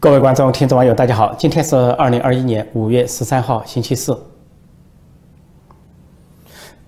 [0.00, 1.34] 各位观众、听众、网友，大家好！
[1.36, 4.16] 今天是二零二一年五月十三号，星期四。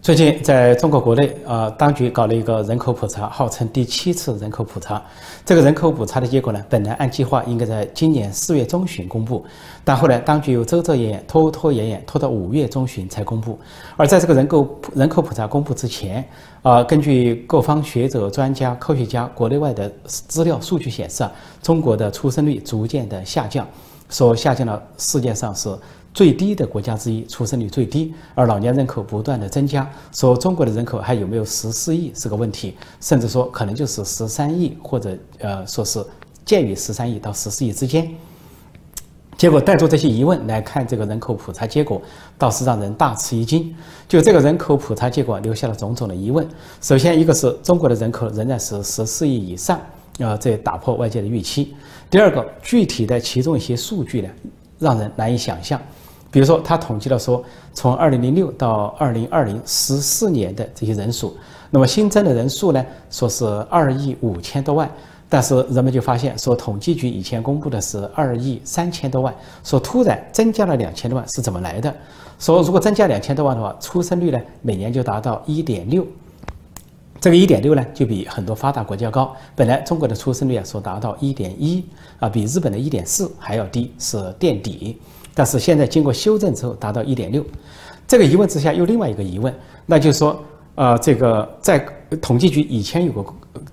[0.03, 5.01] 最近，在中国国内，呃，当局搞了一个人口普查，号称第七次人口普查。
[5.45, 9.45] 这个人口普查的结果呢，本来按计划应该在今年四月中旬公布，
[9.85, 13.59] 但后来当局又遮遮掩掩、拖拖延延，拖到五月中旬才公布。
[13.99, 16.27] 而在这个人口人口普查公布之前，
[16.63, 21.31] 啊，根据各方学者、专家、科学家国内外的资料数据显示啊，
[21.63, 23.69] 中国的出生率逐渐的下降，
[24.09, 25.69] 说下降了世界上是。
[26.13, 36.05] 最低的国家之一，出生率最低，而老年人口不断的增加，说中国的人口还有没有十四亿是个问题，甚至说可能就是十三亿，或者呃说是
[36.45, 38.11] 介于十三亿到十四亿之间。
[39.39, 42.03] 结果带着这些疑问来看这个人口普查结果，
[42.37, 43.75] 倒是让人大吃一惊。
[44.07, 46.47] 就这个人口普查结果留下了种种的疑问。
[46.83, 49.81] 首先一个是中国的人口仍然是十四亿以上，
[50.19, 51.75] 啊，这打破外界的预期。
[52.11, 54.29] 第二个，具体的其中一些数据呢，
[54.79, 55.81] 让人难以想象。
[56.31, 57.43] 比如说，他统计了说，
[57.75, 61.37] 从二零零六到二零二零十四年的这些人数，
[61.71, 64.89] 那么新增的人数呢，说是二亿五千多万，
[65.29, 71.93] 但是人们就发现说，统计局以前公布的是二亿三千多万，说突然增加了两千多万是怎么来的？
[72.39, 76.07] 说如果增加两千多万的话，出生率呢每年就达到一点六，
[77.21, 79.35] 这个一点六呢就比很多发达国家高。
[79.57, 81.85] 本来中国的出生率啊说达到一点一
[82.21, 84.97] 啊，比日本的一点四还要低，是垫底。
[85.35, 87.45] 但是现在经过修正之后达到一点六，
[88.07, 89.55] 这个疑问之下又另外一个疑问，
[89.87, 90.43] 那就是说，
[90.75, 91.79] 呃，这个在
[92.21, 93.25] 统计局以前有个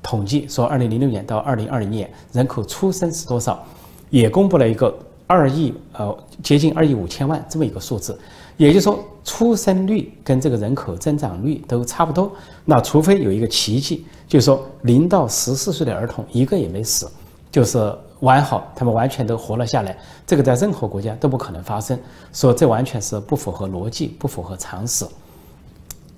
[0.01, 3.65] 统计说，二零零六年到二零二零年人口出生是多少，
[4.09, 8.17] 也公布了一个二亿呃接近二亿五千万这么一个数字，
[8.55, 12.31] 也就是说出生率跟这个人口增长率都差不多，
[12.65, 17.09] 那除非有一个奇迹，就是说零到十四岁的儿童一个也没死，
[17.51, 17.93] 就是。
[18.21, 21.97] 完好，他们完全都活了下来，这个在任何国家都不可能发生，
[22.33, 25.05] 说这完全是不符合逻辑、不符合常识。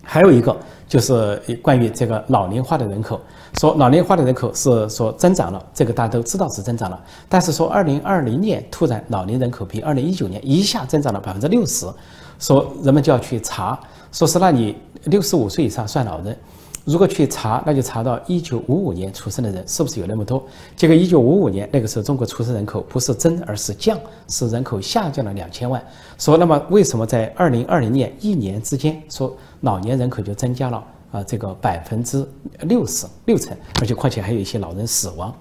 [0.01, 0.57] 还有一个
[0.88, 3.19] 就是关于这个老龄化的人口，
[3.59, 11.85] 说老龄化的人口是说增长了，这个大家都知道是增长了，但是说二零二零年突然老龄人口比二零一九年一下增长了百分之六十，
[12.40, 13.79] 说人们就要去查，
[14.12, 16.35] 说是那你六十五岁以上算老人。
[16.85, 20.44] 如果去查，那就查到一九五五年出生的人是不是有那么多？
[20.75, 25.84] 结果一九五五年那个时候中国出生人口不是增而是降，是人口下降了两千万。
[26.18, 32.28] 说那么为什么在二零二零年一年之间，说老年人口就增加了啊这个百分之
[32.62, 35.34] 六十六成，而且况且还有一些老人死亡。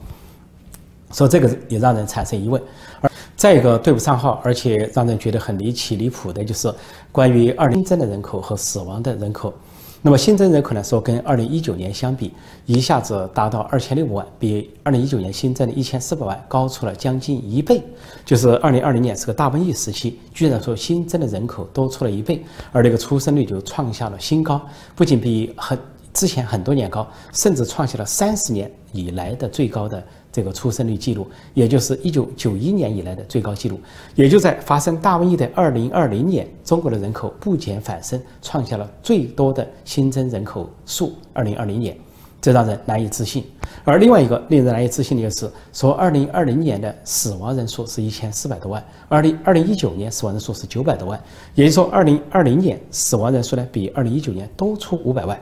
[1.12, 2.60] 说这个也让人产生疑问。
[3.00, 6.70] 而再一个对不上号，而且让人觉得很离奇离谱的就是
[7.10, 9.54] 关于二零增的人口和死亡的人口。
[10.00, 10.82] 那么新增人口来？
[10.82, 12.32] 说跟二零一九年相比，
[12.66, 17.82] 一下子达到二千六百万，比二零一九年新增的一千四百万高出了将近一倍。
[18.24, 24.60] 就是二零二零年是个大瘟疫时期，居然说新增的人口多出了一倍，而那个出生率就创下了新高，
[24.94, 25.76] 不仅比很
[26.14, 30.00] 之前很多年高，甚至创下了三十年以来的最高的。
[30.30, 33.80] 这个出生率记录，也就是一九九一年以来的最高纪录，
[34.14, 41.14] 也就在发生大瘟疫的二零二零年，中国的人口不减反升，创下了最多的新增人口数。
[41.32, 41.96] 二零二零年，
[42.40, 43.44] 这让人难以置信。
[43.84, 51.18] 而另外一个令人难以置信的就是说，二零二零年的死亡人数是一千四百多万，二零二零一九年死亡人数是九百多万，
[51.54, 55.40] 也就是说，二零二零年死亡人数呢比二零一九年多出五百万。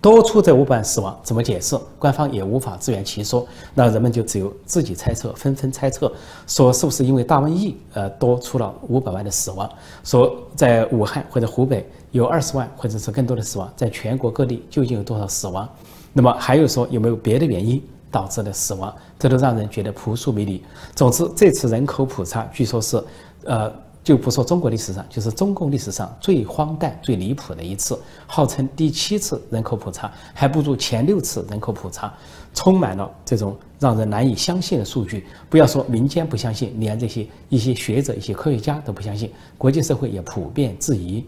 [0.00, 1.76] 多出这五百万死亡怎么解释？
[1.98, 3.44] 官方也无法自圆其说。
[3.74, 6.12] 那人们就只有自己猜测，纷纷猜测，
[6.46, 9.68] 说是不是因为大瘟疫，呃，多出了五百万的死亡？
[10.04, 15.68] 说在武汉或者湖北有二十万或者是更多的死亡，在全国各地究竟有多少死亡？
[16.12, 18.94] 那么还有说有没有别的原因导致的死亡？
[19.18, 20.62] 这都让人觉得扑朔迷离。
[20.94, 23.02] 总之，这次人口普查据说是，
[23.44, 23.72] 呃。
[24.04, 32.12] 就不说中国历史上，就是中共历史上最荒诞、最离谱的一次，号称第七次人口普查，还不如前六次人口普查，
[32.54, 35.26] 充满了这种让人难以相信的数据。
[35.50, 41.22] 不要说民间不相信，连这些一些学者、一些科学家都不相信，国际社会也普遍质疑。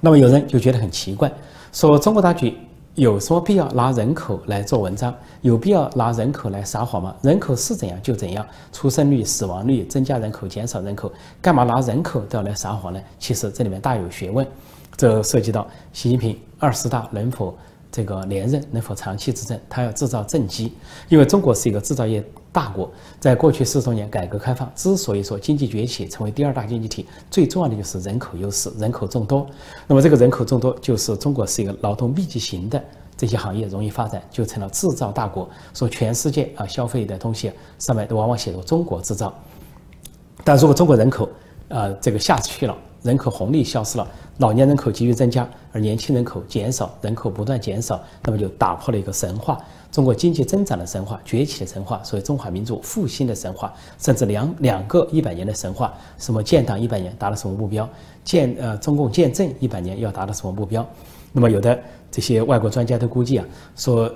[0.00, 1.32] 那么有人就觉得很奇怪，
[1.72, 2.56] 说中国当局。
[2.94, 5.14] 有什么必要拿人口来做文章？
[5.40, 7.14] 有必要拿人口来撒谎吗？
[7.22, 11.10] 人口是怎样就怎样，出生率、死亡率、增加人口、减少人口，
[11.40, 13.00] 干嘛拿人口都要来撒谎呢？
[13.18, 14.46] 其实这里面大有学问，
[14.94, 17.56] 这涉及到习近平二十大能否。
[17.92, 19.60] 这个连任能否长期执政？
[19.68, 20.72] 他要制造政绩，
[21.10, 22.90] 因为中国是一个制造业大国。
[23.20, 29.46] 在过去四十多年改革开放，之所以说经济崛起，成为第二大经济体，最重要的就是人口优势，人口众多。
[29.86, 32.82] 那么这个人口众多，就是中国是一个劳动密集型的。
[33.14, 35.48] 这些行业容易发展，就成了制造大国。
[35.74, 39.32] 说全世界啊消费的东西上面都往往写着中国制造。
[40.42, 41.28] 但如果中国人口
[41.72, 44.06] 呃这个下去了，人口红利消失了，
[44.38, 49.58] 老年人口急剧增加，而年轻人口减少，人口不断减少，那么就打破了一个神话。
[49.90, 57.86] 中国经济增长的神话、崛起的神话，所谓中华民族复兴的神话，甚至两两个一百年的神话，什么建党一百年达到什么目标，
[58.24, 60.86] 建呃中共建政一百年要达到什么目标？
[61.30, 61.78] 那么有的
[62.10, 63.44] 这些外国专家都估计啊，
[63.76, 64.10] 说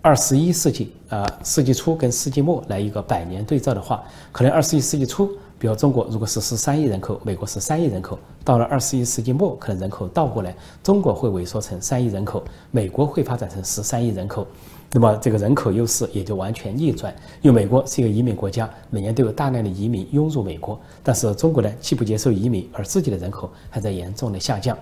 [0.00, 4.02] 二十一世纪啊世纪初跟世纪末来一个百年对照的话，
[4.32, 5.30] 可能二十一世纪初，
[5.62, 12.42] 比如中国如果是十三亿人口，美国是三亿人口，到了二十一世纪末，可能人口倒过来，中国会萎缩成三亿人口，
[12.72, 14.44] 美国会发展成十三亿人口。
[14.90, 24.76] 那么这个人口优势也就完全逆转，因为美国是一个移民国家，每年都有大量的移民涌入美国，但是中国呢既不接受移民，而自己的人口还在严重的下降。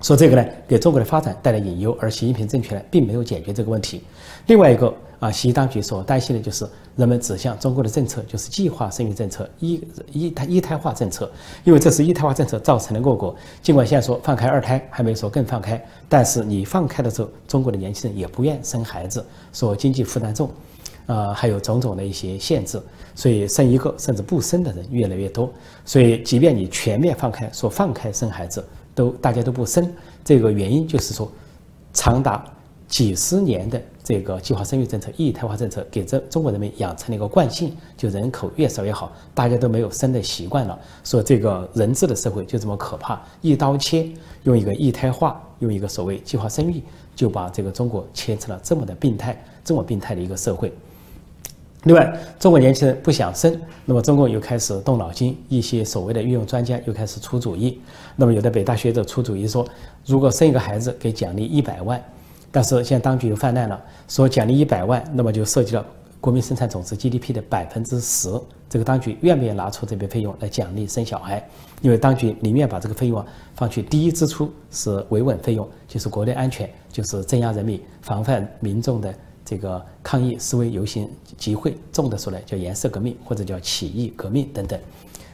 [0.00, 4.00] 说这个呢，给中国的发展带来隐忧，而习近平政权呢，并没有解决这个问题。
[4.46, 9.82] 另外一个啊，习当局所担心的就是人们指向中国的政策就是计划生育政策、一
[10.12, 11.30] 一胎一胎化政策，
[11.64, 13.34] 因为这是一胎化政策造成的恶果。
[13.62, 20.50] 尽管现在说放开二胎，还没说更放开，但是你放开的时候，中国的年轻人也不愿生孩子，说经济负担重，
[21.06, 22.80] 啊，还有种种的一些限制，
[23.14, 25.50] 所以生一个甚至不生的人越来越多。
[25.84, 28.64] 所以，即便你全面放开，说放开生孩子。
[28.94, 29.88] 都大家都不生，
[30.24, 31.30] 这个原因就是说，
[31.94, 32.44] 长达
[32.88, 40.78] 几十年的这个计划生育政策、一胎化政策，给这中国人民养成了一个惯性，就人口越少越好，大家都没有生的习惯了。
[41.04, 44.08] 说这个人治的社会就这么可怕，一刀切，
[44.44, 46.82] 用一个一胎化，用一个所谓计划生育，
[47.14, 50.72] 就把这个中国切成了这么的病态、这么病态的一个社会。
[51.82, 52.10] 另外，
[52.40, 57.78] 中国年轻人不想生，那么中共又开始动脑筋，一些所谓的运用专家又开始出主意。
[58.16, 59.68] 那么有的北大学者出主意说，
[60.06, 62.02] 如果生一个孩子给奖励一百万，
[62.50, 65.84] 但是现在当局又泛滥了，说奖励一百万，那么就涉及了
[66.20, 68.28] 国民生产总值 GDP 的百分之十。
[68.68, 71.42] 这个当局愿不愿意拿出这笔费用来奖励生小孩？
[71.80, 79.14] 因为当局宁愿把这个费用啊放去第一支出是维稳费用，就是国内安全，就是镇压人民、防范民众的。
[79.44, 81.08] 这个抗议、示威、游行、
[81.38, 84.78] 集会，重的说来叫颜色革命，或者叫起义革命等等。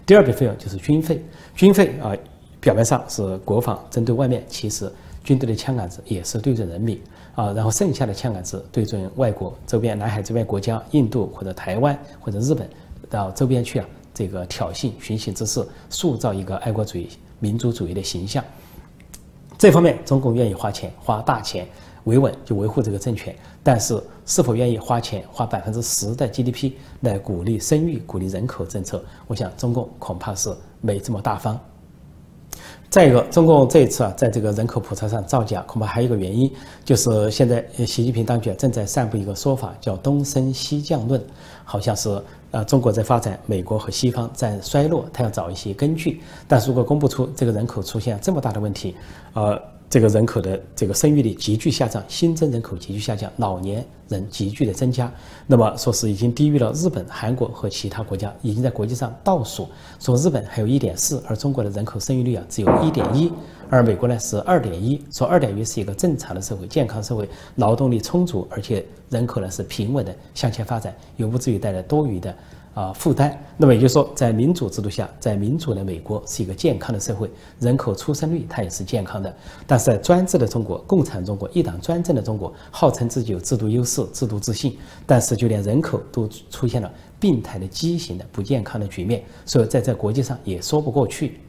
[0.07, 1.21] 第二笔费用就是军费，
[1.57, 2.15] 军费啊，
[2.61, 4.89] 表面上是国防针对外面，其实
[5.25, 7.01] 军队的枪杆子也是对准人民
[7.35, 12.69] 啊，然后剩下的枪杆子对准外国周边南海周边国家，印度或者台湾或者日本
[13.09, 17.09] 到周边去啊，这个挑衅、寻衅滋事，塑造一个爱国主义、
[17.41, 18.45] 民族主义的形象。
[19.57, 21.67] 这方面，中共愿意花钱，花大钱。
[22.05, 29.03] 维稳就维护这个政权，但是是否愿意花钱花百分之十的 GDP 来鼓励生育、鼓励人口政策？
[29.27, 31.59] 我想中共恐怕是没这么大方。
[32.95, 36.49] 再一个，中共这一次啊，在这个人口普查上造假，恐怕还有一个原因，
[36.85, 41.21] 就是现在习近平当局正在散布一个说法，叫“东升西降论”，
[41.67, 46.23] 好像是呃中国在发展，美国和西方在衰落，他要找一些根据。
[46.47, 48.95] 但是如果公布出这个人口出现这么大的问题，
[49.33, 49.61] 呃。
[49.95, 55.09] 这个人口的这个生育率急剧下降，新增人口急剧下降，老年人急剧的增加，
[55.47, 59.69] 那么说是已经低于了日本、韩国和其他国家，已经在国际上倒数。
[60.01, 63.33] 说日本还有一点四，而中国的人口生育率啊只有一点一，
[63.71, 65.01] 而美国呢是二点一。
[65.13, 72.35] 说二点一是一个正常的社会、健康社会，劳动力充足，而且人口呢是平稳的向前发展，又不至于带来多余的。
[72.75, 73.41] 啊，负担。
[73.57, 79.35] 那么也就是说，在民主制度下，在民主的美国是一个健康的社会，人口出生率它也是健康的。
[79.67, 84.77] 但是在专制的中国、共产中国、一党专政的中国，号称自己有制度优势、制度自信，
[85.07, 91.41] 但是就连人口都出现了病态的畸形的不健康的局面，所以在这国际上也说不过去。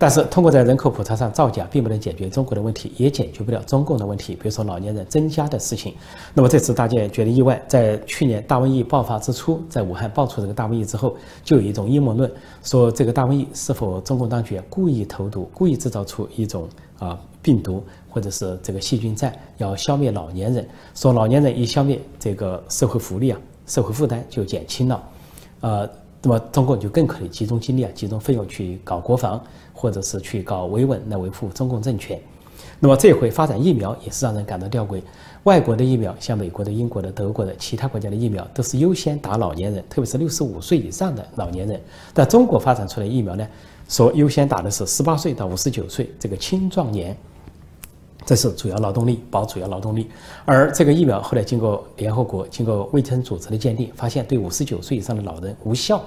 [0.00, 4.34] 但是，通过在人口普查上造假，并不能解决中国的问题，也解决不了中共的问题。
[4.34, 5.94] 比如说老年人增加的事情。
[6.32, 11.14] 那么这次大家也觉得意外，在去年大瘟疫爆发之初，在武汉爆出这个大瘟疫之后，
[11.44, 16.66] 就有一种阴谋论，说这个大瘟疫是否中共当局故意投毒，故意制造出一种
[16.98, 20.66] 啊病毒或者是这个细菌战，要消灭老年人。
[20.94, 25.02] 说老年人一消灭，这个社会福利啊，社会负担就减轻了。
[25.60, 25.86] 呃，
[26.22, 29.42] 那么中共就更可以集中精力啊，集中费用去搞国防。
[29.72, 32.20] 或者是去搞维稳来维护中共政权，
[32.78, 35.00] 那么这回发展疫苗也是让人感到吊诡。
[35.44, 41.80] 外国的疫苗，像美国的、英国的、德国的、其他国家的疫苗，都是优先打老年人，特别是六十五岁以上的老年人。
[42.12, 43.48] 但中国发展出来疫苗呢，
[43.88, 47.16] 说优先打的是十八岁到五十九岁这个青壮年，
[48.24, 50.08] 这是主要劳动力，保主要劳动力。
[50.44, 56.02] 而这个疫苗后来经过联合国、经过卫生组织的鉴定，发现对五十九岁以上的老人无效。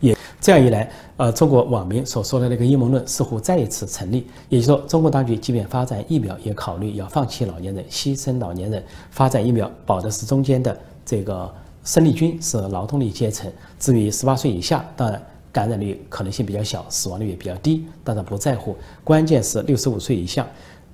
[0.00, 4.26] 也这样一来，呃，中国网民所说的那个阴谋论似乎再一次成立。
[4.48, 10.76] 也就是说，中国当局即便发展疫苗，也考虑要放弃老年人，牺牲老年人，发展疫苗保的是中间的
[11.06, 11.48] 这个
[11.84, 13.48] 生力军，是劳动力阶层。
[13.78, 18.76] 至于十八岁以下，当然感染率可能性比较小，死亡率也比较低，当然不在乎。
[19.04, 20.44] 关键是六十五岁以下。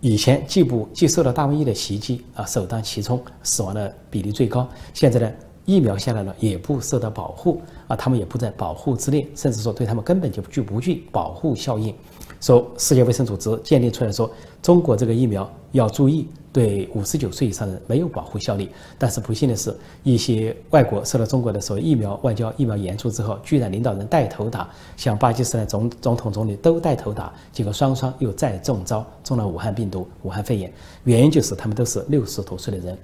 [0.00, 4.68] 以前既不既受到大瘟疫的袭击啊，首当其冲，死亡的比例最高。
[4.94, 5.32] 现在呢，
[5.64, 11.92] 疫苗下来了也不受到保护啊，他们也不在保护之列，甚至说对他们根本就具不具保护效应。
[12.40, 14.30] 说世界卫生组织鉴定出来说，
[14.62, 18.68] 中国这个疫苗要注意，对五十九岁以上人没有保护效力。
[18.98, 19.72] 但是不幸的是，
[20.02, 30.72] 一些外国受到中国的所谓疫苗外交、疫苗援助之后，居然领导人带头打，像巴基斯坦总总统、总理都带头打，结果双双又再中招，中了武汉病毒、武汉肺炎。
[31.04, 32.98] 原因就是他们都是六十多岁的人。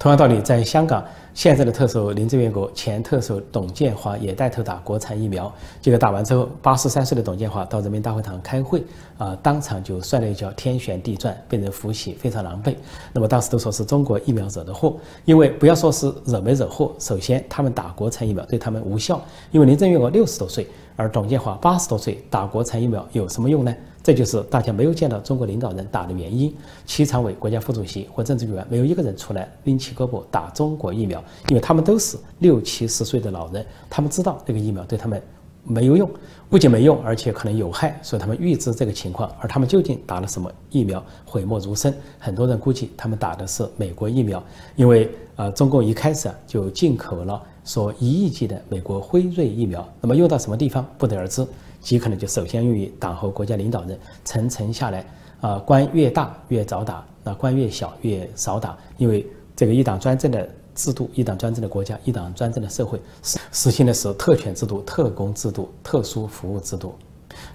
[0.00, 5.52] 同样道理，在香港，现在的特首林郑月娥、前特首董建华也带头打国产疫苗。
[5.80, 8.82] 结果打完之后，八十三岁的董建华到人民大会堂开会，
[9.16, 12.74] 啊，当场就摔了一跤，天旋地转，被人扶起，非常狼狈。
[13.12, 19.20] 那么当时都说是中国疫苗惹的祸，因为不要说是惹没惹祸，首先他们打国产疫苗对他们无效，
[19.50, 23.74] 因为林郑月娥六十多岁，而董建华八十多岁，打国产疫苗有什么用呢？
[24.02, 26.54] 这就是大家没有见到中国领导人打的原因。
[26.86, 35.22] 七常委、国家副主席或政治局员没有一个人出来拎起胳膊打中国疫苗，因为他们都是六七十岁的老人，他们知道这个疫苗对他们
[35.64, 36.10] 没有用，
[36.48, 39.30] 不仅没用，而且可能有害，所以他们预知这个情况。
[39.40, 41.94] 而他们究竟打了什么疫苗，讳莫如深。
[42.18, 44.42] 很多人估计他们打的是美国疫苗，
[44.76, 51.46] 因为呃，中共一开始就进口了说一亿剂的美国辉瑞疫苗，那么用到什么地方不得而知。
[51.80, 55.06] 极可能就首先用于党和国家领导人，层层下来，
[55.40, 59.26] 啊，官越大越早打，那官越小越少打，因为
[59.56, 66.94] 这个一党专政的制度，一党专政的国家，一党专政的社会，实实行的是特权制度、特工制度、特殊服务制度。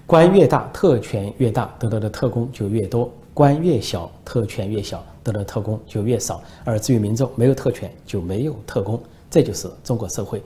[0.05, 6.41] 官越大，特权越大，得到的特工就越多；官越小，特权越小，得到的特工就越少。
[6.63, 10.41] 而至于民众，没有特权就没有特工，这就是中国社会。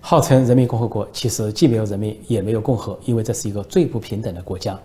[0.00, 4.78] 号称人民共和国，其实既没有人民，也没有共和，因为这是一个最不平等的国家。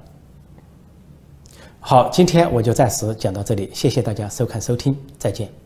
[1.80, 5.65] 好，今天我就暂时讲到这里，谢谢大家收看收听，再见。